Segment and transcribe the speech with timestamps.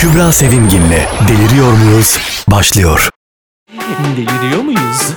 [0.00, 2.18] Kübra Sevimgin'le Deliriyor Muyuz?
[2.48, 3.10] başlıyor.
[4.16, 5.14] Deliriyor muyuz?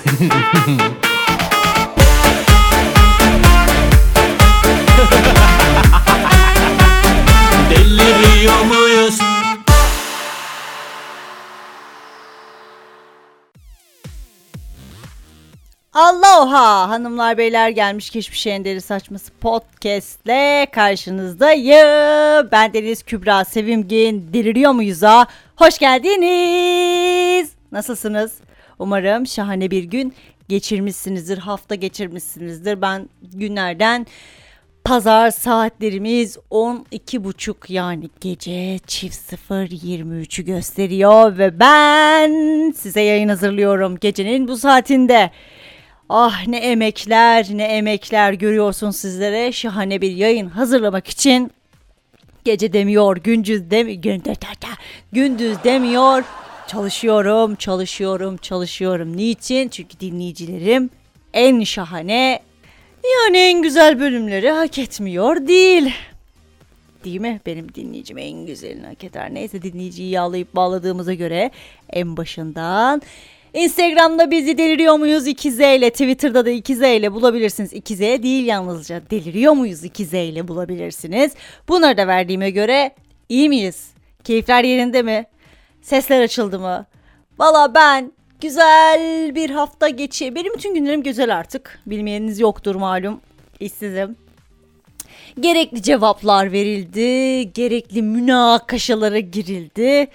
[7.70, 8.83] Deliriyor muyuz?
[15.94, 22.52] Aloha hanımlar beyler gelmiş geçmiş enderi saçması podcastle karşınızdayım.
[22.52, 27.52] Ben Deniz Kübra Sevimgin deliriyor muyuz'a hoş geldiniz.
[27.72, 28.34] Nasılsınız?
[28.80, 30.14] Umarım şahane bir gün
[30.50, 32.82] geçirmişsinizdir, hafta geçirmişsinizdir.
[32.82, 34.08] Ben günlerden
[34.86, 44.58] pazar saatlerimiz 12.30 yani gece çift 0.23'ü gösteriyor ve ben size yayın hazırlıyorum gecenin bu
[44.58, 45.32] saatinde.
[46.16, 49.52] Ah ne emekler ne emekler görüyorsun sizlere.
[49.52, 51.52] Şahane bir yayın hazırlamak için
[52.46, 54.38] gece demiyor gündüz demi gündüz,
[55.12, 56.24] gündüz demiyor.
[56.68, 59.18] Çalışıyorum çalışıyorum çalışıyorum.
[59.18, 59.70] Niçin?
[59.70, 60.90] Çünkü dinleyicilerim
[61.34, 62.40] en şahane
[63.04, 65.94] yani en güzel bölümleri hak etmiyor değil.
[67.04, 67.42] Değil mi?
[67.46, 69.34] Benim dinleyicim en güzelini hak eder.
[69.34, 71.52] Neyse dinleyiciyi yağlayıp bağladığımıza göre
[71.90, 73.02] en başından
[73.54, 77.74] Instagram'da bizi deliriyor muyuz 2Z ile Twitter'da da 2Z ile bulabilirsiniz.
[77.74, 81.34] 2Z değil yalnızca deliriyor muyuz 2Z ile bulabilirsiniz.
[81.68, 82.96] Bunları da verdiğime göre
[83.30, 83.92] iyi miyiz?
[84.24, 85.26] Keyifler yerinde mi?
[85.82, 86.86] Sesler açıldı mı?
[87.40, 90.36] Valla ben güzel bir hafta geçi.
[90.36, 91.80] Benim bütün günlerim güzel artık.
[91.86, 93.22] Bilmeyeniniz yoktur malum.
[93.60, 94.16] İşsizim.
[95.40, 97.54] Gerekli cevaplar verildi.
[97.54, 100.08] Gerekli münakaşalara girildi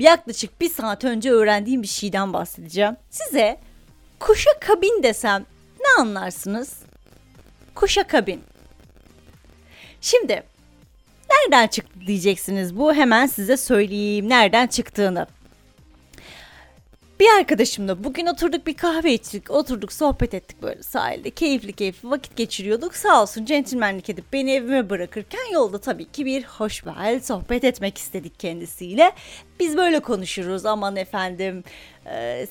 [0.00, 2.96] yaklaşık bir saat önce öğrendiğim bir şeyden bahsedeceğim.
[3.10, 3.58] Size
[4.18, 5.46] kuşa kabin desem
[5.80, 6.78] ne anlarsınız?
[7.74, 8.42] Kuşa kabin.
[10.00, 10.42] Şimdi
[11.30, 15.26] nereden çıktı diyeceksiniz bu hemen size söyleyeyim nereden çıktığını.
[17.22, 19.50] Bir arkadaşımla bugün oturduk bir kahve içtik.
[19.50, 21.30] Oturduk sohbet ettik böyle sahilde.
[21.30, 22.94] Keyifli keyifli vakit geçiriyorduk.
[22.94, 28.40] Sağ olsun centilmenlik edip beni evime bırakırken yolda tabii ki bir hoşbel sohbet etmek istedik
[28.40, 29.12] kendisiyle.
[29.60, 30.66] Biz böyle konuşuruz.
[30.66, 31.64] Aman efendim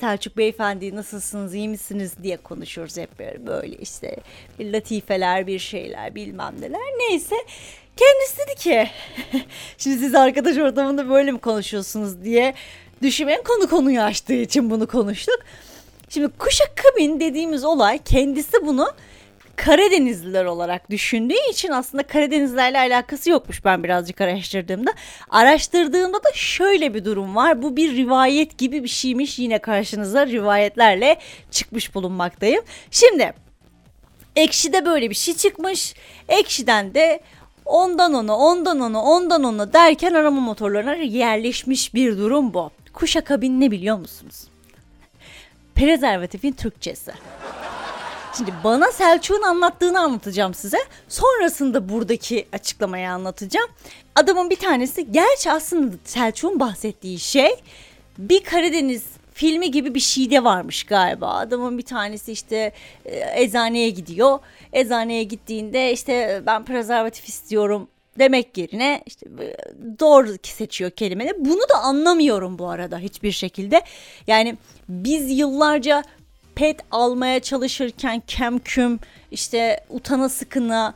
[0.00, 4.16] Selçuk Beyefendi nasılsınız iyi misiniz diye konuşuruz hep böyle işte
[4.58, 6.80] bir latifeler bir şeyler bilmem neler.
[6.98, 7.36] Neyse
[7.96, 8.90] kendisi dedi ki
[9.78, 12.54] şimdi siz arkadaş ortamında böyle mi konuşuyorsunuz diye
[13.02, 15.38] düşünmeyen konu konuyu açtığı için bunu konuştuk.
[16.08, 18.88] Şimdi kuşak kabin dediğimiz olay kendisi bunu
[19.56, 24.92] Karadenizliler olarak düşündüğü için aslında Karadenizlerle alakası yokmuş ben birazcık araştırdığımda.
[25.30, 27.62] Araştırdığımda da şöyle bir durum var.
[27.62, 29.38] Bu bir rivayet gibi bir şeymiş.
[29.38, 31.18] Yine karşınıza rivayetlerle
[31.50, 32.64] çıkmış bulunmaktayım.
[32.90, 33.32] Şimdi
[34.36, 35.94] Ekşi'de böyle bir şey çıkmış.
[36.28, 37.20] Ekşi'den de
[37.64, 42.70] ondan ona, ondan ona, ondan ona derken arama motorlarına yerleşmiş bir durum bu.
[42.92, 44.44] Kuşakabin ne biliyor musunuz?
[45.74, 47.12] Prezervatifin Türkçesi.
[48.36, 50.78] Şimdi bana Selçuk'un anlattığını anlatacağım size.
[51.08, 53.70] Sonrasında buradaki açıklamayı anlatacağım.
[54.14, 57.50] Adamın bir tanesi gerçi aslında Selçuk'un bahsettiği şey
[58.18, 59.04] bir Karadeniz
[59.34, 61.28] filmi gibi bir şeyde varmış galiba.
[61.28, 62.72] Adamın bir tanesi işte
[63.04, 64.38] e, eczaneye gidiyor.
[64.72, 69.26] Eczaneye gittiğinde işte ben prezervatif istiyorum demek yerine işte
[70.00, 71.44] doğru seçiyor kelimeleri.
[71.44, 73.82] Bunu da anlamıyorum bu arada hiçbir şekilde.
[74.26, 74.56] Yani
[74.88, 76.02] biz yıllarca
[76.54, 78.98] pet almaya çalışırken kemküm
[79.30, 80.94] işte utana sıkına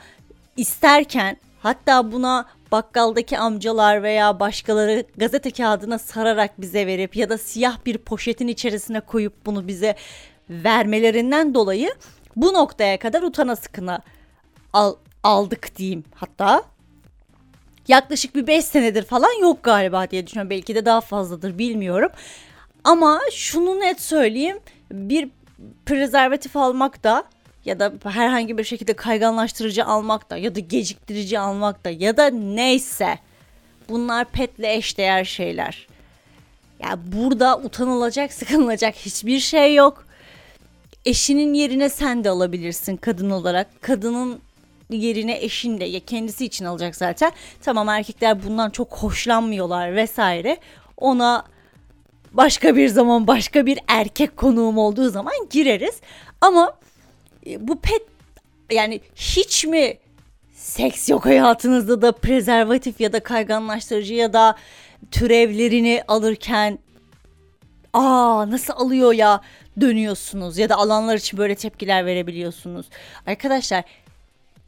[0.56, 7.78] isterken hatta buna bakkaldaki amcalar veya başkaları gazete kağıdına sararak bize verip ya da siyah
[7.86, 9.96] bir poşetin içerisine koyup bunu bize
[10.50, 11.94] vermelerinden dolayı
[12.36, 14.00] bu noktaya kadar utana sıkına
[14.72, 16.62] al, aldık diyeyim hatta
[17.88, 20.50] yaklaşık bir 5 senedir falan yok galiba diye düşünüyorum.
[20.50, 22.10] Belki de daha fazladır bilmiyorum.
[22.84, 24.58] Ama şunu net söyleyeyim.
[24.92, 25.28] Bir
[25.86, 27.24] prezervatif almak da
[27.64, 32.30] ya da herhangi bir şekilde kayganlaştırıcı almak da ya da geciktirici almak da ya da
[32.30, 33.18] neyse
[33.88, 35.86] bunlar petle eşdeğer şeyler.
[36.80, 40.06] Ya yani burada utanılacak, sıkılacak hiçbir şey yok.
[41.04, 43.82] Eşinin yerine sen de alabilirsin kadın olarak.
[43.82, 44.40] Kadının
[44.90, 47.32] yerine eşin de ya kendisi için alacak zaten.
[47.62, 50.56] Tamam erkekler bundan çok hoşlanmıyorlar vesaire.
[50.96, 51.44] Ona
[52.32, 56.00] başka bir zaman başka bir erkek konuğum olduğu zaman gireriz.
[56.40, 56.72] Ama
[57.46, 58.02] e, bu pet
[58.70, 59.98] yani hiç mi
[60.52, 64.56] seks yok hayatınızda da prezervatif ya da kayganlaştırıcı ya da
[65.10, 66.78] türevlerini alırken
[67.92, 69.40] aa nasıl alıyor ya
[69.80, 72.86] dönüyorsunuz ya da alanlar için böyle tepkiler verebiliyorsunuz.
[73.26, 73.84] Arkadaşlar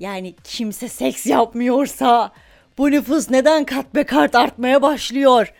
[0.01, 2.33] yani kimse seks yapmıyorsa
[2.79, 5.53] bu nüfus neden kat be kart artmaya başlıyor?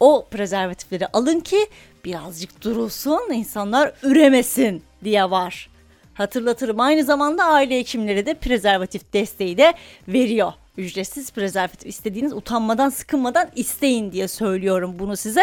[0.00, 1.66] o prezervatifleri alın ki
[2.04, 5.70] birazcık durulsun, insanlar üremesin diye var.
[6.14, 9.74] Hatırlatırım aynı zamanda aile hekimleri de prezervatif desteği de
[10.08, 10.52] veriyor.
[10.78, 15.42] Ücretsiz prezervatif istediğiniz utanmadan sıkılmadan isteyin diye söylüyorum bunu size.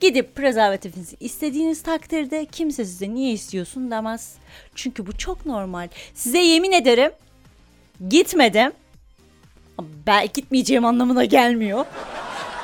[0.00, 4.34] Gidip prezervatifinizi istediğiniz takdirde kimse size niye istiyorsun demez.
[4.74, 5.88] Çünkü bu çok normal.
[6.14, 7.12] Size yemin ederim
[8.08, 8.72] gitmedim.
[10.06, 11.84] Ben gitmeyeceğim anlamına gelmiyor.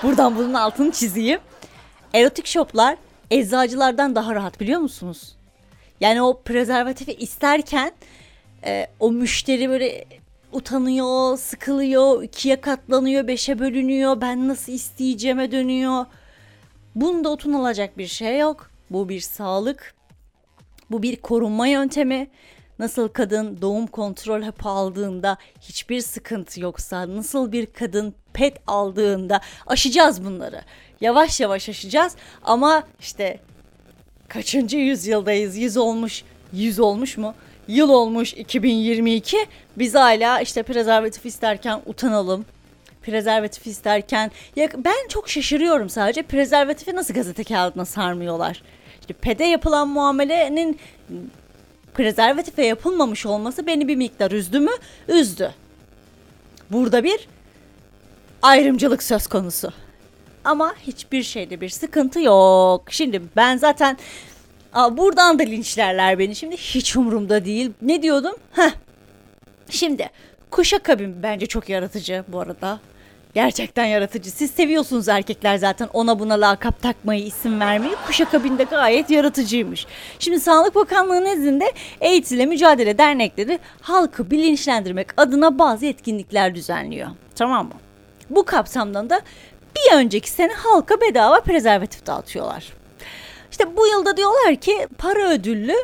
[0.03, 1.41] Buradan bunun altını çizeyim.
[2.15, 2.97] Erotik shoplar
[3.31, 5.37] eczacılardan daha rahat biliyor musunuz?
[6.01, 7.93] Yani o prezervatifi isterken
[8.65, 10.05] e, o müşteri böyle
[10.56, 14.20] utanıyor, sıkılıyor, ikiye katlanıyor, beşe bölünüyor.
[14.20, 16.06] Ben nasıl isteyeceğime dönüyor.
[16.94, 18.70] Bunda utanılacak bir şey yok.
[18.91, 19.94] Bu bir sağlık.
[20.91, 22.31] Bu bir korunma yöntemi.
[22.79, 30.25] Nasıl kadın doğum kontrol hapı aldığında hiçbir sıkıntı yoksa, nasıl bir kadın pet aldığında aşacağız
[30.25, 30.62] bunları.
[31.00, 33.41] Yavaş yavaş aşacağız ama işte
[34.29, 35.56] kaçıncı yüzyıldayız?
[35.56, 37.35] Yüz olmuş, yüz olmuş mu?
[37.69, 39.47] Yıl olmuş 2022.
[39.77, 42.45] Biz hala işte prezervatif isterken utanalım.
[43.03, 48.63] Prezervatif isterken ya ben çok şaşırıyorum sadece prezervatifi nasıl gazete kağıdına sarmıyorlar.
[49.01, 50.79] İşte pede yapılan muamelenin
[51.95, 54.71] prezervatife yapılmamış olması beni bir miktar üzdü mü?
[55.09, 55.55] Üzdü.
[56.71, 57.29] Burada bir
[58.43, 59.73] ayrımcılık söz konusu.
[60.45, 62.83] Ama hiçbir şeyde bir sıkıntı yok.
[62.91, 63.99] Şimdi ben zaten
[64.76, 66.37] Aa, buradan da linçlerler beni.
[66.37, 67.73] Şimdi hiç umurumda değil.
[67.82, 68.34] Ne diyordum?
[68.52, 68.70] Heh.
[69.70, 70.11] Şimdi
[70.50, 72.81] kuşakabin bence çok yaratıcı bu arada.
[73.34, 74.31] Gerçekten yaratıcı.
[74.31, 77.94] Siz seviyorsunuz erkekler zaten ona buna lakap takmayı, isim vermeyi.
[78.06, 79.87] Kuşakabin de gayet yaratıcıymış.
[80.19, 87.08] Şimdi Sağlık Bakanlığı nezdinde AIDS Mücadele Dernekleri halkı bilinçlendirmek adına bazı etkinlikler düzenliyor.
[87.34, 87.75] Tamam mı?
[88.31, 89.20] Bu kapsamdan da
[89.76, 92.72] bir önceki sene halka bedava prezervatif dağıtıyorlar.
[93.56, 95.75] İşte bu yılda diyorlar ki para ödüllü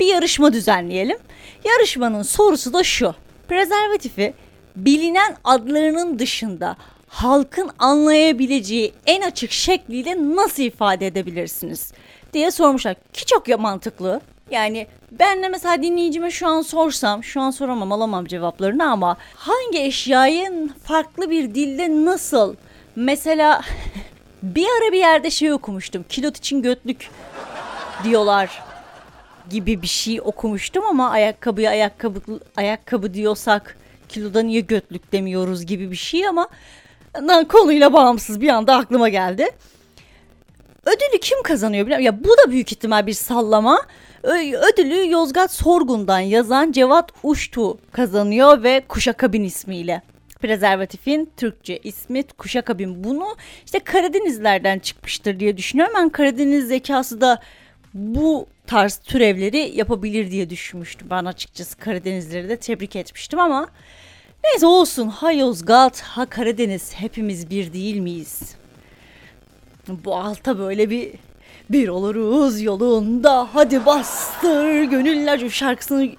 [0.00, 1.18] bir yarışma düzenleyelim.
[1.64, 3.14] Yarışmanın sorusu da şu.
[3.48, 4.34] Prezervatifi
[4.76, 6.76] bilinen adlarının dışında
[7.08, 11.92] halkın anlayabileceği en açık şekliyle nasıl ifade edebilirsiniz
[12.32, 12.94] diye sormuşlar.
[13.12, 14.20] Ki çok ya mantıklı.
[14.50, 19.78] Yani ben de mesela dinleyicime şu an sorsam, şu an soramam alamam cevaplarını ama hangi
[19.78, 22.54] eşyayı farklı bir dilde nasıl
[22.96, 23.62] mesela
[24.44, 26.04] bir ara bir yerde şey okumuştum.
[26.08, 27.10] Kilot için götlük
[28.04, 28.62] diyorlar
[29.50, 32.20] gibi bir şey okumuştum ama ayakkabıya ayakkabı
[32.56, 33.76] ayakkabı diyorsak
[34.08, 36.48] kiloda niye götlük demiyoruz gibi bir şey ama
[37.48, 39.48] konuyla bağımsız bir anda aklıma geldi.
[40.86, 43.82] Ödülü kim kazanıyor biliyor Ya bu da büyük ihtimal bir sallama.
[44.72, 50.02] Ödülü Yozgat Sorgun'dan yazan Cevat Uştu kazanıyor ve Kuşakabin ismiyle
[50.44, 53.04] prezervatifin Türkçe ismi kuşakabin.
[53.04, 55.94] Bunu işte Karadenizlerden çıkmıştır diye düşünüyorum.
[55.96, 57.40] Ben Karadeniz zekası da
[57.94, 61.08] bu tarz türevleri yapabilir diye düşünmüştüm.
[61.10, 63.68] Ben açıkçası Karadenizleri de tebrik etmiştim ama
[64.44, 65.08] neyse olsun.
[65.08, 68.56] Ha Yozgat, ha Karadeniz hepimiz bir değil miyiz?
[69.88, 71.12] Bu alta böyle bir
[71.70, 76.10] bir oluruz yolunda hadi bastır gönüller şarkısını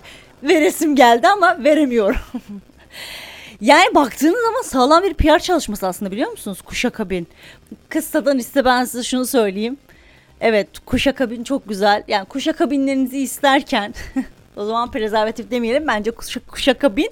[0.44, 2.22] veresim geldi ama veremiyorum.
[3.62, 6.62] Yani baktığınız zaman sağlam bir PR çalışması aslında biliyor musunuz?
[6.62, 7.28] Kuşakabin.
[7.90, 9.78] Kıssadan iste ben size şunu söyleyeyim.
[10.42, 12.04] Evet kuşakabin çok güzel.
[12.08, 13.94] Yani kuşakabinlerinizi isterken
[14.56, 15.88] o zaman prezervatif demeyelim.
[15.88, 17.10] Bence kuşak, kuşakabin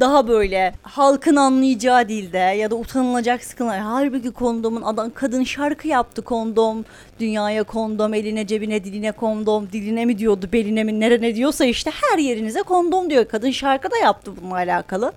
[0.00, 3.74] daha böyle halkın anlayacağı dilde ya da utanılacak sıkıntı.
[3.74, 6.84] Halbuki kondomun adam kadın şarkı yaptı kondom.
[7.20, 9.68] Dünyaya kondom, eline cebine diline kondom.
[9.72, 13.24] Diline mi diyordu beline mi nereye diyorsa işte her yerinize kondom diyor.
[13.24, 15.12] Kadın şarkı da yaptı bununla alakalı.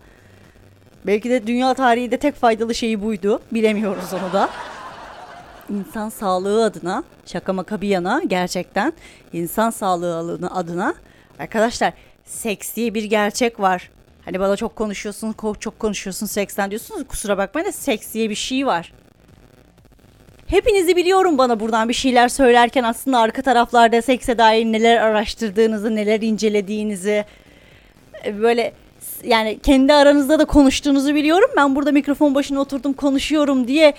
[1.07, 3.41] Belki de dünya tarihinde tek faydalı şeyi buydu.
[3.51, 4.49] Bilemiyoruz onu da.
[5.69, 8.93] İnsan sağlığı adına, şaka maka bir yana gerçekten
[9.33, 10.95] insan sağlığı adına
[11.39, 11.93] arkadaşlar
[12.25, 13.89] seks diye bir gerçek var.
[14.25, 17.07] Hani bana çok konuşuyorsun, çok konuşuyorsun seksten diyorsunuz.
[17.07, 18.93] Kusura bakmayın da seks diye bir şey var.
[20.47, 26.21] Hepinizi biliyorum bana buradan bir şeyler söylerken aslında arka taraflarda sekse dair neler araştırdığınızı, neler
[26.21, 27.25] incelediğinizi
[28.25, 28.73] böyle
[29.23, 31.49] yani kendi aranızda da konuştuğunuzu biliyorum.
[31.57, 33.93] Ben burada mikrofon başına oturdum konuşuyorum diye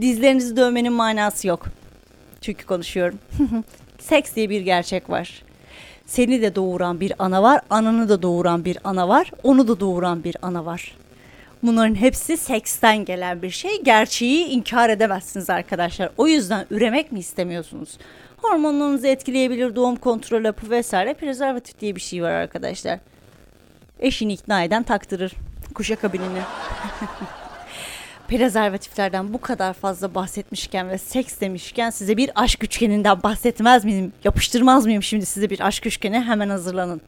[0.00, 1.66] dizlerinizi dövmenin manası yok.
[2.40, 3.18] Çünkü konuşuyorum.
[3.98, 5.42] Seks diye bir gerçek var.
[6.06, 10.24] Seni de doğuran bir ana var, ananı da doğuran bir ana var, onu da doğuran
[10.24, 10.96] bir ana var.
[11.62, 13.82] Bunların hepsi seksten gelen bir şey.
[13.82, 16.10] Gerçeği inkar edemezsiniz arkadaşlar.
[16.18, 17.98] O yüzden üremek mi istemiyorsunuz?
[18.36, 21.14] Hormonlarınızı etkileyebilir doğum kontrol hapı vesaire.
[21.14, 22.98] Prezervatif diye bir şey var arkadaşlar
[24.00, 25.32] eşini ikna eden taktırır
[25.74, 26.40] kuşak kabinini.
[28.28, 34.12] Prezervatiflerden bu kadar fazla bahsetmişken ve seks demişken size bir aşk üçgeninden bahsetmez miyim?
[34.24, 36.20] Yapıştırmaz mıyım şimdi size bir aşk üçgeni?
[36.20, 37.00] Hemen hazırlanın.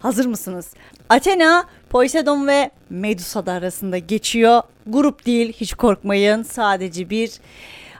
[0.00, 0.74] Hazır mısınız?
[1.08, 4.62] Athena, Poseidon ve Medusa da arasında geçiyor.
[4.86, 6.42] Grup değil hiç korkmayın.
[6.42, 7.32] Sadece bir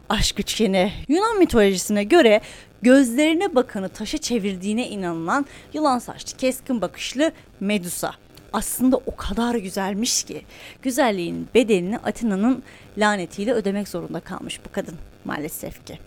[0.08, 0.92] aşk üçgeni.
[1.08, 2.40] Yunan mitolojisine göre
[2.86, 8.12] gözlerine bakanı taşa çevirdiğine inanılan yılan saçlı keskin bakışlı Medusa.
[8.52, 10.42] Aslında o kadar güzelmiş ki
[10.82, 12.62] güzelliğin bedelini Athena'nın
[12.98, 15.98] lanetiyle ödemek zorunda kalmış bu kadın maalesef ki.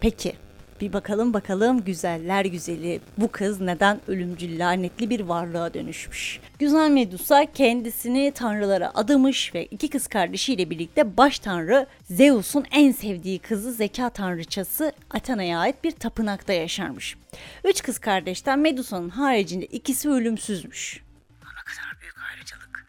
[0.00, 0.32] Peki
[0.80, 6.40] bir bakalım bakalım güzeller güzeli bu kız neden ölümcül lanetli bir varlığa dönüşmüş.
[6.58, 13.38] Güzel Medusa kendisini tanrılara adamış ve iki kız kardeşiyle birlikte baş tanrı Zeus'un en sevdiği
[13.38, 17.16] kızı zeka tanrıçası Athena'ya ait bir tapınakta yaşarmış.
[17.64, 21.02] Üç kız kardeşten Medusa'nın haricinde ikisi ölümsüzmüş.
[21.30, 22.86] Ne kadar büyük ayrıcalık.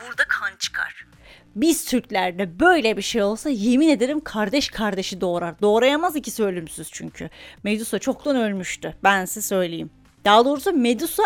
[0.00, 1.09] Burada kan çıkar.
[1.56, 5.60] Biz Türklerde böyle bir şey olsa yemin ederim kardeş kardeşi doğurar.
[5.60, 7.30] Doğrayamaz ikisi ölümsüz çünkü.
[7.62, 8.94] Medusa çoktan ölmüştü.
[9.04, 9.90] Ben size söyleyeyim.
[10.24, 11.22] Daha doğrusu Medusa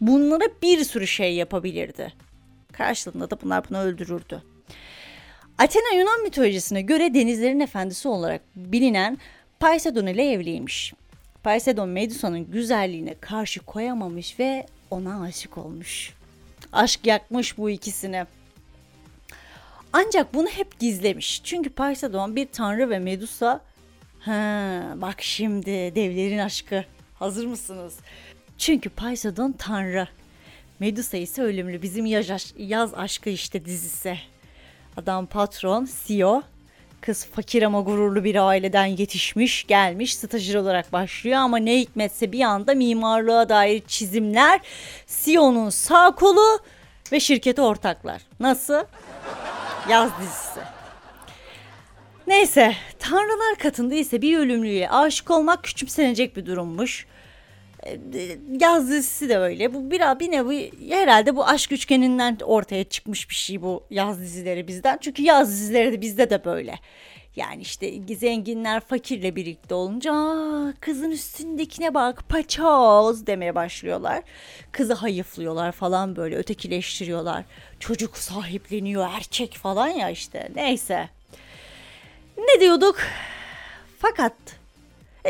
[0.00, 2.12] bunlara bir sürü şey yapabilirdi.
[2.72, 4.42] Karşılığında da bunlar bunu öldürürdü.
[5.58, 9.18] Athena Yunan mitolojisine göre denizlerin efendisi olarak bilinen
[9.60, 10.94] Poseidon ile evliymiş.
[11.44, 16.14] Poseidon Medusa'nın güzelliğine karşı koyamamış ve ona aşık olmuş.
[16.72, 18.26] Aşk yakmış bu ikisini.
[19.92, 21.40] Ancak bunu hep gizlemiş.
[21.44, 23.60] Çünkü Poseidon bir tanrı ve Medusa
[24.20, 26.84] ha bak şimdi devlerin aşkı.
[27.14, 27.96] Hazır mısınız?
[28.58, 30.08] Çünkü Poseidon tanrı.
[30.78, 31.82] Medusa ise ölümlü.
[31.82, 34.18] Bizim yaz, yaz aşkı işte dizisi.
[34.96, 36.42] Adam patron, CEO.
[37.00, 42.40] Kız fakir ama gururlu bir aileden yetişmiş, gelmiş, stajyer olarak başlıyor ama ne hikmetse bir
[42.40, 44.60] anda mimarlığa dair çizimler,
[45.06, 46.60] CEO'nun sağ kolu
[47.12, 48.22] ve şirkete ortaklar.
[48.40, 48.84] Nasıl?
[49.88, 50.60] Yaz dizisi.
[52.26, 57.06] Neyse, tanrılar katında ise bir ölümlüye aşık olmak küçümsenecek bir durummuş.
[57.86, 57.98] E,
[58.60, 59.74] Yaz dizisi de öyle.
[59.74, 64.68] Bu bir, bir nevi herhalde bu aşk üçgeninden ortaya çıkmış bir şey bu yaz dizileri
[64.68, 64.98] bizden.
[65.00, 66.74] Çünkü yaz dizileri de bizde de böyle.
[67.38, 74.22] Yani işte zenginler fakirle birlikte olunca "Aa, kızın üstündekine bak paçoz demeye başlıyorlar.
[74.72, 77.44] Kızı hayıflıyorlar falan böyle ötekileştiriyorlar.
[77.80, 81.08] Çocuk sahipleniyor erkek falan ya işte neyse.
[82.38, 82.96] Ne diyorduk?
[83.98, 84.34] Fakat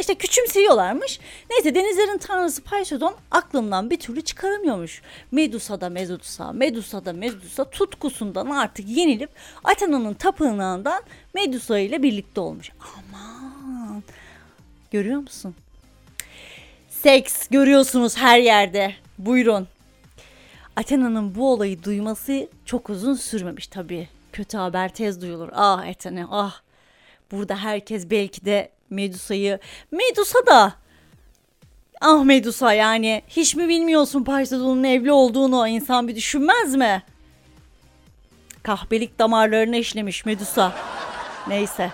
[0.01, 1.21] işte küçümseyiyorlarmış.
[1.51, 5.03] Neyse denizlerin tanrısı Poseidon aklından bir türlü çıkaramıyormuş.
[5.33, 9.31] Medusa da Medusa, Medusa da Medusa tutkusundan artık yenilip
[9.65, 11.03] Athena'nın tapınağından
[11.35, 12.71] Medusa ile birlikte olmuş.
[12.81, 14.03] Aman
[14.91, 15.55] görüyor musun?
[16.89, 18.95] Seks görüyorsunuz her yerde.
[19.19, 19.69] Buyurun.
[20.77, 24.09] Athena'nın bu olayı duyması çok uzun sürmemiş tabii.
[24.33, 25.49] Kötü haber tez duyulur.
[25.53, 26.61] Ah Athena ah.
[27.31, 29.59] Burada herkes belki de Medusa'yı...
[29.91, 30.73] Medusa da...
[32.01, 37.03] Ah Medusa yani hiç mi bilmiyorsun Poseidon'un evli olduğunu insan bir düşünmez mi?
[38.63, 40.73] Kahpelik damarlarına işlemiş Medusa.
[41.49, 41.91] Neyse.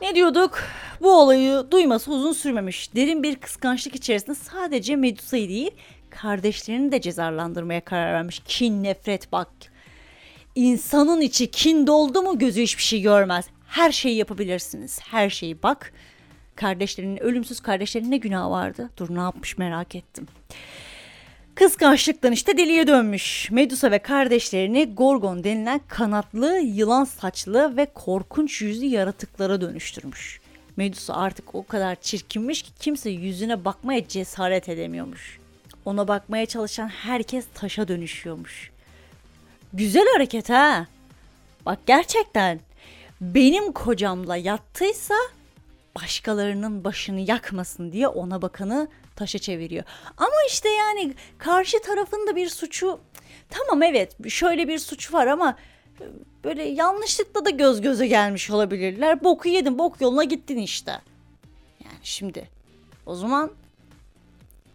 [0.00, 0.62] Ne diyorduk?
[1.02, 2.94] Bu olayı duyması uzun sürmemiş.
[2.94, 5.70] Derin bir kıskançlık içerisinde sadece Medusa'yı değil,
[6.10, 8.42] kardeşlerini de cezalandırmaya karar vermiş.
[8.44, 9.48] Kin, nefret bak.
[10.54, 13.44] İnsanın içi kin doldu mu gözü hiçbir şey görmez.
[13.70, 15.00] Her şeyi yapabilirsiniz.
[15.02, 15.92] Her şeyi bak.
[16.56, 18.90] Kardeşlerinin, ölümsüz kardeşlerinin ne günahı vardı?
[18.96, 20.26] Dur ne yapmış merak ettim.
[21.54, 23.50] Kıskançlıktan işte deliye dönmüş.
[23.50, 30.40] Medusa ve kardeşlerini Gorgon denilen kanatlı, yılan saçlı ve korkunç yüzlü yaratıklara dönüştürmüş.
[30.76, 35.38] Medusa artık o kadar çirkinmiş ki kimse yüzüne bakmaya cesaret edemiyormuş.
[35.84, 38.70] Ona bakmaya çalışan herkes taşa dönüşüyormuş.
[39.72, 40.86] Güzel hareket ha.
[41.66, 42.60] Bak gerçekten
[43.20, 45.14] benim kocamla yattıysa
[45.96, 49.84] başkalarının başını yakmasın diye ona bakanı taşa çeviriyor.
[50.16, 53.00] Ama işte yani karşı tarafın da bir suçu
[53.50, 55.56] tamam evet şöyle bir suç var ama
[56.44, 59.24] böyle yanlışlıkla da göz göze gelmiş olabilirler.
[59.24, 60.90] Boku yedin bok yoluna gittin işte.
[61.84, 62.48] Yani şimdi
[63.06, 63.50] o zaman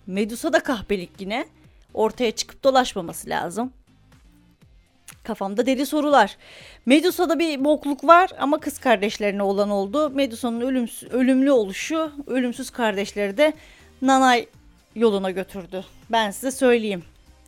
[0.08, 1.48] Medusa da kahpelik yine
[1.94, 3.74] ortaya çıkıp dolaşmaması lazım.
[5.26, 6.38] Kafamda deli sorular.
[6.86, 10.10] Medusa'da bir bokluk var ama kız kardeşlerine olan oldu.
[10.10, 13.54] Medusa'nın ölümlü oluşu ölümsüz kardeşleri de
[14.02, 14.46] Nanay
[14.96, 15.84] yoluna götürdü.
[16.10, 17.04] Ben size söyleyeyim.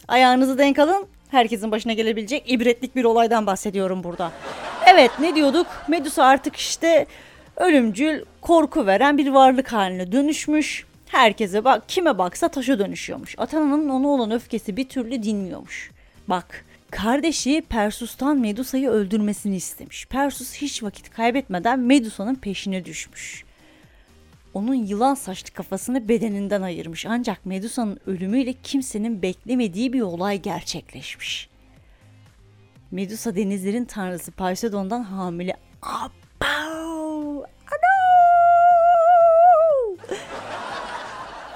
[0.07, 1.07] Ayağınızı denk alın.
[1.31, 4.31] Herkesin başına gelebilecek ibretlik bir olaydan bahsediyorum burada.
[4.88, 5.67] Evet ne diyorduk?
[5.88, 7.05] Medusa artık işte
[7.57, 10.86] ölümcül, korku veren bir varlık haline dönüşmüş.
[11.07, 13.36] Herkese bak kime baksa taşa dönüşüyormuş.
[13.38, 15.91] Athena'nın ona olan öfkesi bir türlü dinmiyormuş.
[16.27, 20.08] Bak Kardeşi Persus'tan Medusa'yı öldürmesini istemiş.
[20.08, 23.44] Persus hiç vakit kaybetmeden Medusa'nın peşine düşmüş.
[24.53, 27.06] Onun yılan saçlı kafasını bedeninden ayırmış.
[27.06, 31.50] Ancak Medusa'nın ölümüyle kimsenin beklemediği bir olay gerçekleşmiş.
[32.91, 35.58] Medusa denizlerin tanrısı Poseidon'dan hamile.
[35.82, 37.44] Abav!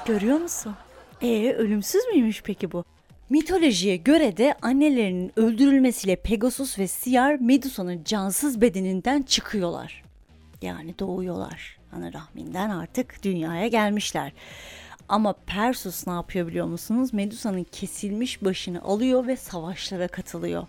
[0.05, 0.75] Görüyor musun?
[1.21, 2.83] Ee ölümsüz müymüş peki bu?
[3.31, 10.03] Mitolojiye göre de annelerinin öldürülmesiyle Pegasus ve Siyar Medusa'nın cansız bedeninden çıkıyorlar.
[10.61, 11.77] Yani doğuyorlar.
[11.91, 14.31] Ana rahminden artık dünyaya gelmişler.
[15.09, 17.13] Ama Persus ne yapıyor biliyor musunuz?
[17.13, 20.67] Medusa'nın kesilmiş başını alıyor ve savaşlara katılıyor.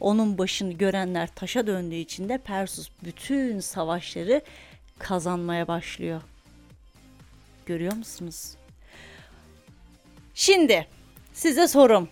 [0.00, 4.40] Onun başını görenler taşa döndüğü için de Persus bütün savaşları
[4.98, 6.22] kazanmaya başlıyor.
[7.66, 8.54] Görüyor musunuz?
[10.34, 10.86] Şimdi
[11.32, 12.08] size sorum.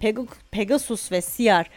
[0.00, 1.70] Peg- Pegasus ve Siyar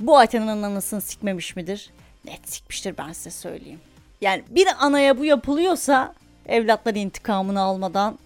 [0.00, 1.90] bu Athena'nın anasını sikmemiş midir?
[2.24, 3.80] Net sikmiştir ben size söyleyeyim.
[4.20, 6.14] Yani bir anaya bu yapılıyorsa
[6.46, 8.18] evlatlar intikamını almadan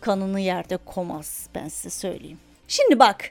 [0.00, 2.38] kanını yerde komaz ben size söyleyeyim.
[2.68, 3.30] Şimdi bak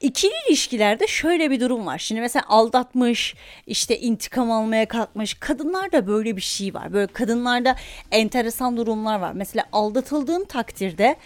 [0.00, 1.98] ikili ilişkilerde şöyle bir durum var.
[1.98, 3.34] Şimdi mesela aldatmış,
[3.66, 5.34] işte intikam almaya kalkmış.
[5.34, 6.92] Kadınlarda böyle bir şey var.
[6.92, 7.76] Böyle kadınlarda
[8.10, 9.32] enteresan durumlar var.
[9.32, 11.16] Mesela aldatıldığın takdirde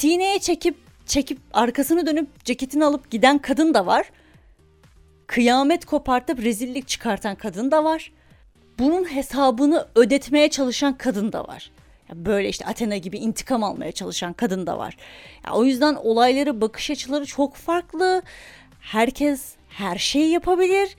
[0.00, 0.76] sineye çekip
[1.06, 4.10] çekip arkasını dönüp ceketini alıp giden kadın da var.
[5.26, 8.12] Kıyamet kopartıp rezillik çıkartan kadın da var.
[8.78, 11.70] Bunun hesabını ödetmeye çalışan kadın da var.
[12.14, 14.96] Böyle işte Athena gibi intikam almaya çalışan kadın da var.
[15.46, 18.22] Ya o yüzden olayları bakış açıları çok farklı.
[18.80, 20.96] Herkes her şeyi yapabilir.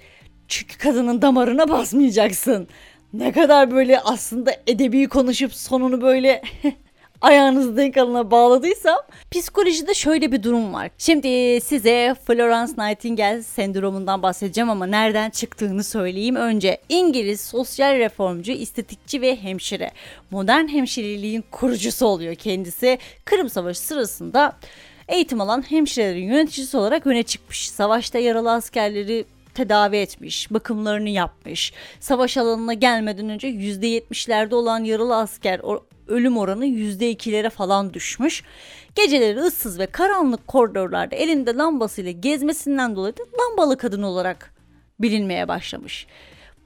[0.47, 2.67] Çünkü kadının damarına basmayacaksın.
[3.13, 6.41] Ne kadar böyle aslında edebi konuşup sonunu böyle
[7.21, 8.97] ayağınızı denk alına bağladıysam
[9.31, 10.89] psikolojide şöyle bir durum var.
[10.97, 16.35] Şimdi size Florence Nightingale sendromundan bahsedeceğim ama nereden çıktığını söyleyeyim.
[16.35, 19.91] Önce İngiliz sosyal reformcu, estetikçi ve hemşire.
[20.31, 22.97] Modern hemşireliğin kurucusu oluyor kendisi.
[23.25, 24.57] Kırım Savaşı sırasında
[25.07, 27.69] eğitim alan hemşirelerin yöneticisi olarak öne çıkmış.
[27.69, 31.73] Savaşta yaralı askerleri tedavi etmiş, bakımlarını yapmış.
[31.99, 35.59] Savaş alanına gelmeden önce %70'lerde olan yaralı asker
[36.11, 38.43] ölüm oranı %2'lere falan düşmüş.
[38.95, 44.53] Geceleri ıssız ve karanlık koridorlarda elinde lambasıyla gezmesinden dolayı da lambalı kadın olarak
[44.99, 46.07] bilinmeye başlamış.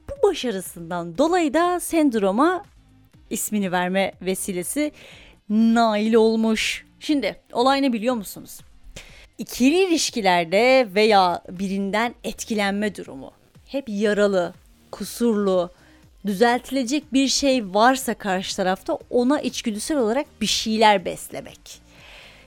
[0.09, 2.63] Bu başarısından dolayı da sendroma
[3.29, 4.91] ismini verme vesilesi
[5.49, 6.85] nail olmuş.
[6.99, 8.59] Şimdi olay ne biliyor musunuz?
[9.37, 13.31] İkili ilişkilerde veya birinden etkilenme durumu
[13.67, 14.53] hep yaralı,
[14.91, 15.69] kusurlu,
[16.25, 21.81] düzeltilecek bir şey varsa karşı tarafta ona içgüdüsel olarak bir şeyler beslemek.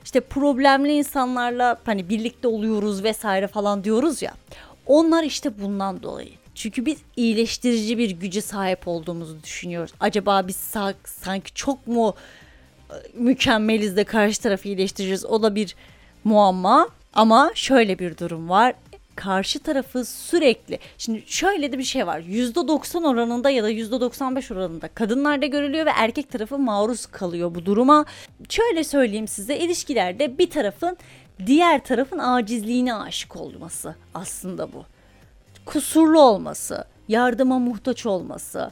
[0.03, 4.33] İşte problemli insanlarla hani birlikte oluyoruz vesaire falan diyoruz ya.
[4.85, 6.29] Onlar işte bundan dolayı.
[6.55, 9.93] Çünkü biz iyileştirici bir güce sahip olduğumuzu düşünüyoruz.
[9.99, 12.15] Acaba biz sa- sanki çok mu
[12.89, 15.25] e, mükemmeliz de karşı tarafı iyileştireceğiz.
[15.25, 15.75] O da bir
[16.23, 16.89] muamma.
[17.13, 18.73] Ama şöyle bir durum var.
[19.19, 22.19] Karşı tarafı sürekli şimdi şöyle de bir şey var.
[22.19, 28.05] %90 oranında ya da %95 oranında kadınlarda görülüyor ve erkek tarafı maruz kalıyor bu duruma.
[28.49, 30.97] Şöyle söyleyeyim size ilişkilerde bir tarafın
[31.45, 34.85] diğer tarafın acizliğine aşık olması aslında bu
[35.65, 38.71] kusurlu olması, yardıma muhtaç olması,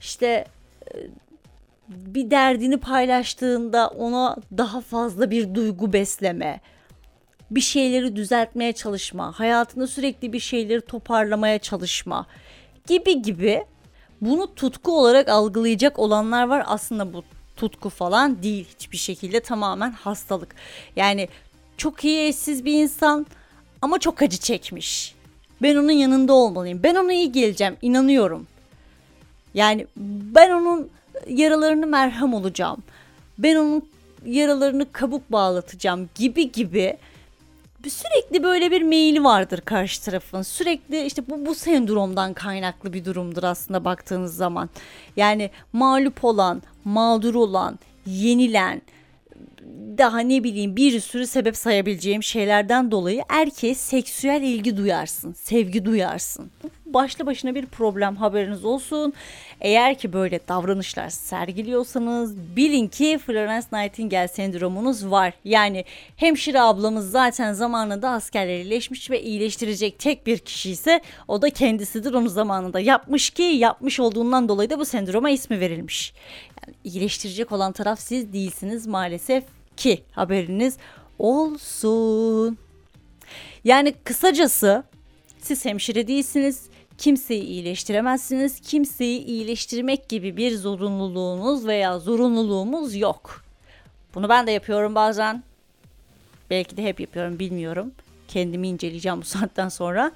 [0.00, 0.44] işte
[0.94, 0.96] e,
[1.88, 6.60] bir derdini paylaştığında ona daha fazla bir duygu besleme,
[7.50, 12.26] bir şeyleri düzeltmeye çalışma, hayatında sürekli bir şeyleri toparlamaya çalışma
[12.86, 13.64] gibi gibi
[14.20, 16.64] bunu tutku olarak algılayacak olanlar var.
[16.66, 17.24] Aslında bu
[17.56, 20.54] tutku falan değil hiçbir şekilde tamamen hastalık.
[20.96, 21.28] Yani
[21.76, 23.26] çok iyi eşsiz bir insan
[23.82, 25.14] ama çok acı çekmiş.
[25.62, 26.82] Ben onun yanında olmalıyım.
[26.82, 27.76] Ben ona iyi geleceğim.
[27.82, 28.46] inanıyorum.
[29.54, 30.90] Yani ben onun
[31.28, 32.82] yaralarını merhem olacağım.
[33.38, 33.88] Ben onun
[34.26, 36.96] yaralarını kabuk bağlatacağım gibi gibi
[37.90, 40.42] sürekli böyle bir meyili vardır karşı tarafın.
[40.42, 44.70] Sürekli işte bu bu sendromdan kaynaklı bir durumdur aslında baktığınız zaman.
[45.16, 48.82] Yani mağlup olan, mağdur olan, yenilen,
[49.98, 56.50] daha ne bileyim bir sürü sebep sayabileceğim şeylerden dolayı erkeğe seksüel ilgi duyarsın, sevgi duyarsın.
[56.96, 59.12] Başlı başına bir problem haberiniz olsun.
[59.60, 65.32] Eğer ki böyle davranışlar sergiliyorsanız bilin ki Florence Nightingale sendromunuz var.
[65.44, 65.84] Yani
[66.16, 72.14] hemşire ablamız zaten zamanında askerler iyileşmiş ve iyileştirecek tek bir kişi ise o da kendisidir.
[72.14, 76.14] Onu zamanında yapmış ki yapmış olduğundan dolayı da bu sendroma ismi verilmiş.
[76.66, 79.44] Yani iyileştirecek olan taraf siz değilsiniz maalesef
[79.76, 80.76] ki haberiniz
[81.18, 82.58] olsun.
[83.64, 84.84] Yani kısacası
[85.38, 86.75] siz hemşire değilsiniz.
[86.98, 88.60] Kimseyi iyileştiremezsiniz.
[88.60, 93.44] Kimseyi iyileştirmek gibi bir zorunluluğunuz veya zorunluluğumuz yok.
[94.14, 95.42] Bunu ben de yapıyorum bazen.
[96.50, 97.92] Belki de hep yapıyorum bilmiyorum.
[98.28, 100.12] Kendimi inceleyeceğim bu saatten sonra.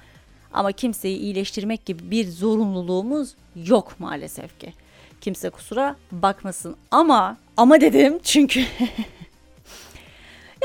[0.53, 4.73] Ama kimseyi iyileştirmek gibi bir zorunluluğumuz yok maalesef ki.
[5.21, 6.75] Kimse kusura bakmasın.
[6.91, 8.59] Ama ama dedim çünkü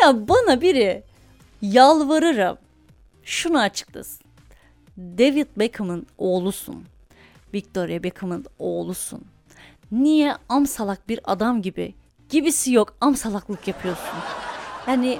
[0.03, 1.03] ya bana biri
[1.63, 2.59] yalvarırım
[3.25, 4.26] şunu açıklasın.
[4.99, 6.85] David Beckham'ın oğlusun.
[7.55, 9.25] Victoria Beckham'ın oğlusun.
[9.93, 11.95] Niye amsalak bir adam gibi
[12.29, 14.19] gibisi yok amsalaklık yapıyorsun?
[14.87, 15.19] Yani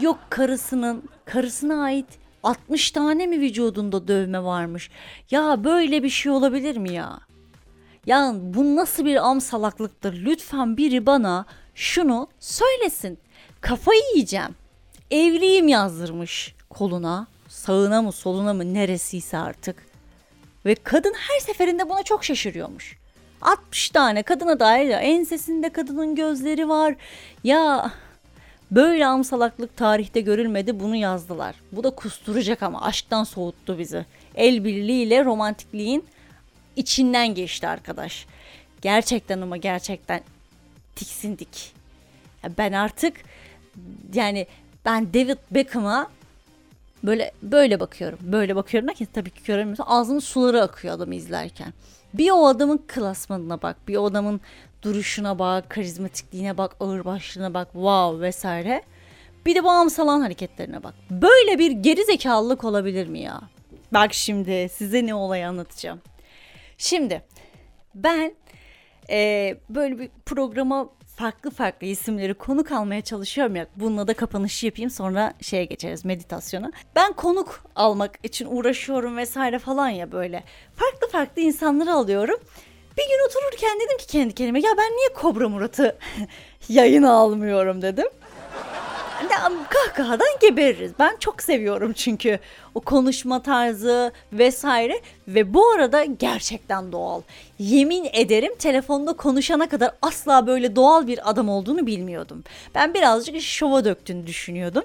[0.00, 2.06] yok karısının karısına ait
[2.42, 4.90] 60 tane mi vücudunda dövme varmış?
[5.30, 7.20] Ya böyle bir şey olabilir mi ya?
[8.06, 10.14] Ya bu nasıl bir amsalaklıktır?
[10.24, 13.18] Lütfen biri bana şunu söylesin.
[13.60, 14.54] Kafayı yiyeceğim.
[15.10, 17.26] Evliyim yazdırmış koluna.
[17.68, 19.86] Sağına mı soluna mı neresiyse artık.
[20.66, 22.96] Ve kadın her seferinde buna çok şaşırıyormuş.
[23.42, 26.94] 60 tane kadına dair ya ensesinde kadının gözleri var.
[27.44, 27.92] Ya
[28.70, 31.54] böyle amsalaklık tarihte görülmedi bunu yazdılar.
[31.72, 34.06] Bu da kusturacak ama aşktan soğuttu bizi.
[34.34, 36.04] El birliğiyle romantikliğin
[36.76, 38.26] içinden geçti arkadaş.
[38.82, 40.20] Gerçekten ama gerçekten
[40.96, 41.74] tiksindik.
[42.58, 43.16] Ben artık
[44.14, 44.46] yani
[44.84, 46.17] ben David Beckham'a
[47.04, 48.18] böyle böyle bakıyorum.
[48.22, 49.84] Böyle bakıyorum derken tabii ki göremiyorsun.
[49.86, 51.72] Ağzımın suları akıyor adamı izlerken.
[52.14, 53.76] Bir o adamın klasmanına bak.
[53.88, 54.40] Bir o adamın
[54.82, 58.82] duruşuna bak, karizmatikliğine bak, ağırbaşlığına bak, wow vesaire.
[59.46, 60.94] Bir de bu amsalan hareketlerine bak.
[61.10, 63.40] Böyle bir geri zekalılık olabilir mi ya?
[63.92, 66.00] Bak şimdi size ne olayı anlatacağım.
[66.78, 67.22] Şimdi
[67.94, 68.34] ben
[69.10, 73.66] e, böyle bir programa farklı farklı isimleri konuk almaya çalışıyorum ya.
[73.76, 76.72] Bununla da kapanışı yapayım sonra şeye geçeriz meditasyona.
[76.96, 80.44] Ben konuk almak için uğraşıyorum vesaire falan ya böyle.
[80.76, 82.40] Farklı farklı insanları alıyorum.
[82.98, 85.98] Bir gün otururken dedim ki kendi kendime ya ben niye Kobra Murat'ı
[86.68, 88.08] yayına almıyorum dedim.
[89.22, 90.92] Ya, kahkahadan gebeririz.
[90.98, 92.38] Ben çok seviyorum çünkü
[92.74, 97.22] o konuşma tarzı vesaire ve bu arada gerçekten doğal.
[97.58, 102.44] Yemin ederim telefonda konuşana kadar asla böyle doğal bir adam olduğunu bilmiyordum.
[102.74, 104.84] Ben birazcık şova döktüğünü düşünüyordum.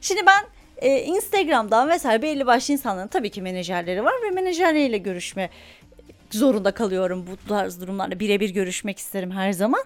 [0.00, 0.44] Şimdi ben
[0.76, 5.50] e, Instagram'dan vesaire belli başlı insanların tabii ki menajerleri var ve menajerleriyle görüşme
[6.30, 8.20] zorunda kalıyorum bu tarz durumlarda.
[8.20, 9.82] Birebir görüşmek isterim her zaman.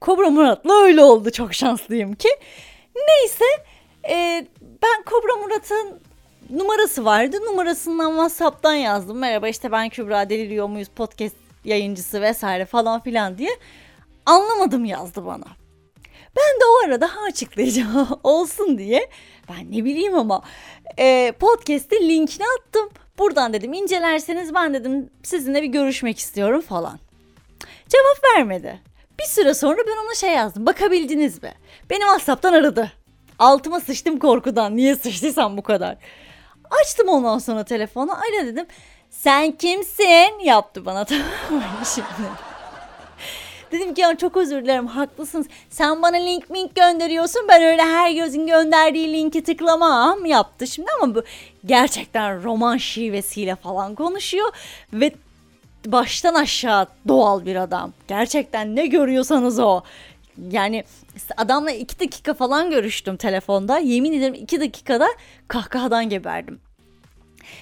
[0.00, 1.30] Kobra Murat'la öyle oldu.
[1.30, 2.28] Çok şanslıyım ki.
[2.96, 3.44] Neyse
[4.08, 4.46] e,
[4.82, 6.00] ben Kobra Murat'ın
[6.50, 7.36] numarası vardı.
[7.44, 9.18] Numarasından WhatsApp'tan yazdım.
[9.18, 13.50] Merhaba işte ben Kübra Deliriyor muyuz podcast yayıncısı vesaire falan filan diye.
[14.26, 15.46] Anlamadım yazdı bana.
[16.36, 17.86] Ben de o arada ha açıklayıcı
[18.22, 19.10] olsun diye
[19.48, 20.42] ben ne bileyim ama
[20.98, 22.88] e, podcast'in linkini attım.
[23.18, 26.98] Buradan dedim incelerseniz ben dedim sizinle bir görüşmek istiyorum falan.
[27.88, 28.80] Cevap vermedi.
[29.18, 30.66] Bir süre sonra ben ona şey yazdım.
[30.66, 31.52] Bakabildiniz mi?
[31.90, 32.92] Beni WhatsApp'tan aradı.
[33.38, 34.76] Altıma sıçtım korkudan.
[34.76, 35.96] Niye sıçtıysam bu kadar.
[36.82, 38.12] Açtım ondan sonra telefonu.
[38.12, 38.66] Alo dedim.
[39.10, 40.44] Sen kimsin?
[40.44, 42.28] Yaptı bana tamam mı şimdi.
[43.72, 45.46] Dedim ki ya çok özür dilerim haklısınız.
[45.70, 47.42] Sen bana link mink gönderiyorsun.
[47.48, 51.22] Ben öyle her gözün gönderdiği linki tıklamam yaptı şimdi ama bu
[51.64, 54.52] gerçekten roman şivesiyle falan konuşuyor
[54.92, 55.12] ve
[55.92, 57.92] baştan aşağı doğal bir adam.
[58.08, 59.82] Gerçekten ne görüyorsanız o.
[60.50, 60.84] Yani
[61.36, 63.78] adamla iki dakika falan görüştüm telefonda.
[63.78, 65.08] Yemin ederim iki dakikada
[65.48, 66.60] kahkahadan geberdim.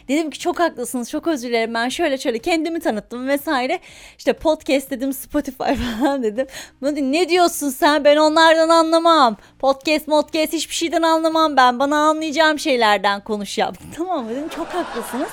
[0.09, 3.79] Dedim ki çok haklısınız çok özür dilerim ben şöyle şöyle kendimi tanıttım vesaire.
[4.19, 5.63] İşte podcast dedim Spotify
[6.01, 6.47] falan dedim.
[6.83, 9.37] Dedi, ne diyorsun sen ben onlardan anlamam.
[9.59, 13.91] Podcast podcast hiçbir şeyden anlamam ben bana anlayacağım şeylerden konuş yaptım.
[13.97, 15.29] Tamam dedim çok haklısınız.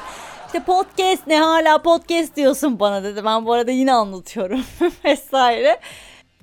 [0.54, 3.26] İşte podcast ne hala podcast diyorsun bana dedi.
[3.26, 4.64] Ben bu arada yine anlatıyorum
[5.06, 5.80] vesaire.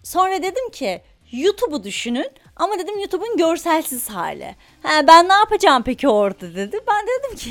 [0.02, 1.00] Sonra dedim ki
[1.32, 4.56] YouTube'u düşünün ama dedim YouTube'un görselsiz hali.
[4.82, 6.80] Ha, ben ne yapacağım peki orada dedi.
[6.88, 7.50] Ben dedim ki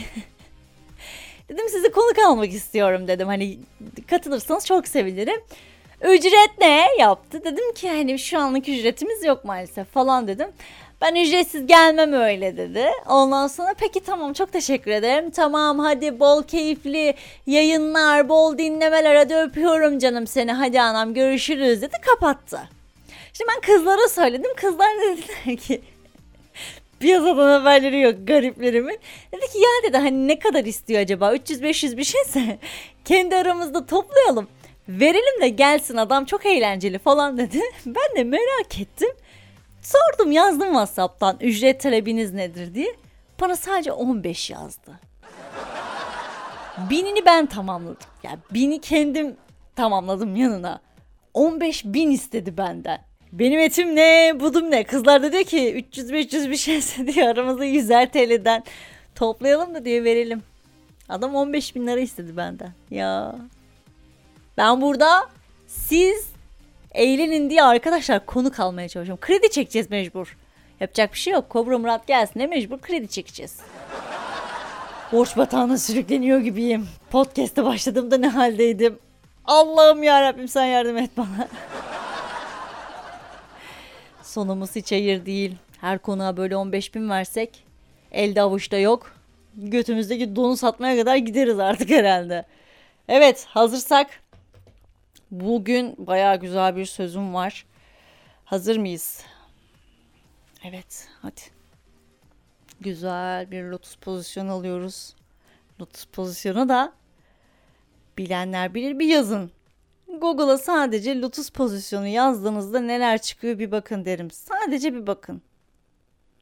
[1.50, 3.28] dedim sizi konuk almak istiyorum dedim.
[3.28, 3.60] Hani
[4.08, 5.42] katılırsanız çok sevinirim.
[6.02, 7.44] Ücret ne yaptı?
[7.44, 10.48] Dedim ki hani şu anlık ücretimiz yok maalesef falan dedim.
[11.02, 12.86] Ben ücretsiz gelmem öyle dedi.
[13.10, 15.32] Ondan sonra peki tamam çok teşekkür ederim.
[15.32, 17.16] Tamam hadi bol keyifli
[17.48, 19.16] yayınlar, bol dinlemeler.
[19.16, 20.52] Hadi öpüyorum canım seni.
[20.52, 21.96] Hadi anam görüşürüz dedi.
[22.06, 22.60] Kapattı.
[23.34, 24.52] Şimdi ben kızlara söyledim.
[24.56, 25.82] Kızlar dediler ki
[27.00, 29.00] piyasadan haberleri yok gariplerimin.
[29.32, 32.60] Dedi ki ya dedi hani ne kadar istiyor acaba 300-500 bir şeyse
[33.06, 34.48] kendi aramızda toplayalım.
[34.90, 37.62] Verelim de gelsin adam çok eğlenceli falan dedi.
[37.86, 39.10] Ben de merak ettim.
[39.88, 42.96] Sordum yazdım Whatsapp'tan ücret talebiniz nedir diye.
[43.42, 45.00] bana sadece 15 yazdı.
[46.90, 48.08] Binini ben tamamladım.
[48.24, 49.36] Yani bini kendim
[49.76, 50.82] tamamladım yanına.
[51.34, 53.02] 15 bin istedi benden.
[53.32, 54.84] Benim etim ne, budum ne?
[54.84, 58.64] Kızlar da diyor ki 300-500 bir şeyse diyor aramızda 100'er TL'den
[59.16, 60.44] toplayalım da diyor verelim.
[61.10, 62.72] Adam 15 bin lira istedi benden.
[62.92, 63.36] Ya.
[64.58, 65.30] Ben burada
[65.68, 66.37] siz
[66.92, 69.22] eğlenin diye arkadaşlar konu kalmaya çalışıyorum.
[69.22, 70.38] Kredi çekeceğiz mecbur.
[70.80, 71.50] Yapacak bir şey yok.
[71.50, 73.60] Kobra Murat gelsin de mecbur kredi çekeceğiz.
[75.12, 76.88] Borç batağına sürükleniyor gibiyim.
[77.12, 79.00] Podcast'e başladığımda ne haldeydim?
[79.46, 81.48] Allah'ım ya Rabbim sen yardım et bana.
[84.24, 85.56] Sonumuz hiç hayır değil.
[85.82, 87.64] Her konuğa böyle 15 bin versek
[88.12, 89.12] elde avuçta yok.
[89.56, 92.46] Götümüzdeki donu satmaya kadar gideriz artık herhalde.
[93.08, 94.08] Evet hazırsak
[95.32, 97.66] bugün bayağı güzel bir sözüm var.
[98.46, 99.26] Hazır mıyız?
[100.64, 101.42] Evet hadi.
[102.82, 105.16] Güzel bir lotus pozisyonu alıyoruz.
[105.82, 106.94] Lotus pozisyonu da
[108.18, 109.52] bilenler bilir bir yazın.
[110.08, 114.32] Google'a sadece lotus pozisyonu yazdığınızda neler çıkıyor bir bakın derim.
[114.32, 115.42] Sadece bir bakın.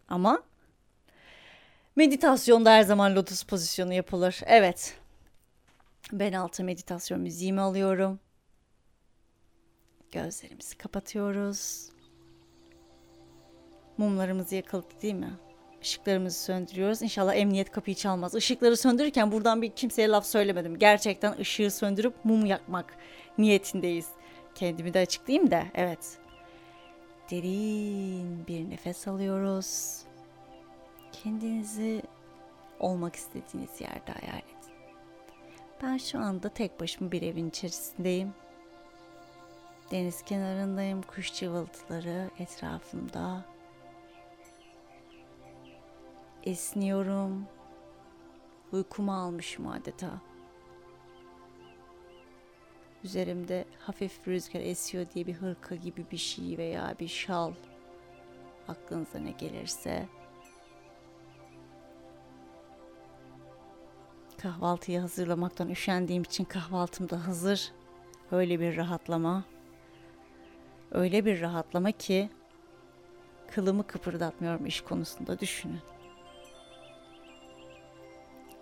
[0.07, 0.43] Ama
[1.95, 4.39] meditasyonda her zaman lotus pozisyonu yapılır.
[4.45, 4.97] Evet.
[6.11, 8.19] Ben altı meditasyon müziğimi alıyorum.
[10.15, 11.89] Gözlerimizi kapatıyoruz.
[13.97, 15.33] Mumlarımızı yakaladık değil mi?
[15.81, 17.01] Işıklarımızı söndürüyoruz.
[17.01, 18.35] İnşallah emniyet kapıyı çalmaz.
[18.35, 20.79] Işıkları söndürürken buradan bir kimseye laf söylemedim.
[20.79, 22.97] Gerçekten ışığı söndürüp mum yakmak
[23.37, 24.07] niyetindeyiz.
[24.55, 26.17] Kendimi de açıklayayım da evet.
[27.31, 30.01] Derin bir nefes alıyoruz.
[31.11, 32.01] Kendinizi
[32.79, 34.73] olmak istediğiniz yerde hayal edin.
[35.83, 38.33] Ben şu anda tek başıma bir evin içerisindeyim.
[39.91, 41.01] Deniz kenarındayım.
[41.01, 43.45] Kuş cıvıltıları etrafımda.
[46.43, 47.45] Esniyorum.
[48.71, 50.21] Uykumu almışım adeta.
[53.03, 57.53] Üzerimde hafif rüzgar esiyor diye bir hırka gibi bir şey veya bir şal.
[58.67, 60.07] Aklınıza ne gelirse.
[64.37, 67.71] Kahvaltıyı hazırlamaktan üşendiğim için kahvaltım da hazır.
[68.31, 69.54] Öyle bir rahatlama.
[70.95, 72.29] Öyle bir rahatlama ki
[73.51, 75.79] kılımı kıpırdatmıyorum iş konusunda düşünün.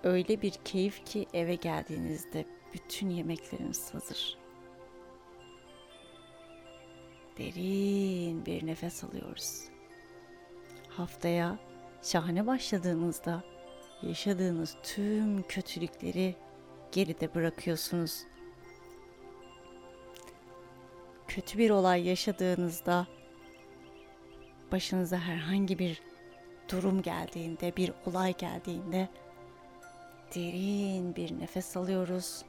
[0.04, 4.38] Öyle bir keyif ki eve geldiğinizde bütün yemekleriniz hazır.
[7.38, 9.63] Derin bir nefes alıyoruz.
[10.89, 11.60] Haftaya
[12.02, 13.43] şahane başladığınızda
[14.02, 16.36] yaşadığınız tüm kötülükleri
[16.91, 18.24] geride bırakıyorsunuz.
[21.36, 23.08] Kötü bir olay yaşadığınızda
[24.72, 26.02] başınıza herhangi bir
[26.72, 29.10] durum geldiğinde, bir olay geldiğinde
[30.36, 32.43] derin bir nefes alıyoruz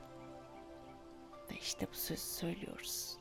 [1.50, 3.16] ve işte bu sözü söylüyoruz.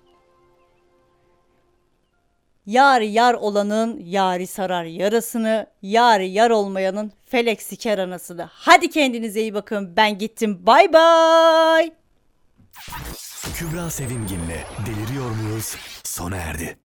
[2.66, 8.50] Yar yar olanın yari sarar yarasını, yari yar olmayanın felek siker anasını.
[8.52, 9.96] Hadi kendinize iyi bakın.
[9.96, 10.66] Ben gittim.
[10.66, 11.94] Bay bay.
[13.52, 16.83] Kübra Sevimgin'le Deliriyor Muyuz sona erdi.